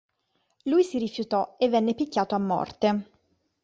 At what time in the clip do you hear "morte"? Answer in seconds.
2.39-3.05